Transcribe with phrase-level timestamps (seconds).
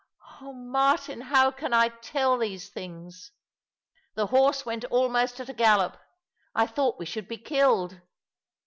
[0.41, 3.33] Oh, Martin, how can I tell these things?
[4.15, 5.95] The horse went almost at a gallop.
[6.55, 8.01] I thought we should be killed.